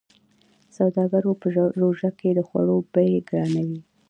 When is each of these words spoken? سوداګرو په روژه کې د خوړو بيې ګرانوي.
سوداګرو 0.77 1.31
په 1.41 1.47
روژه 1.81 2.09
کې 2.19 2.29
د 2.33 2.39
خوړو 2.47 2.77
بيې 2.93 3.19
ګرانوي. 3.29 3.79